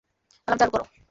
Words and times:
Alarm 0.47 0.59
চালু 0.61 0.71
করো। 0.73 0.85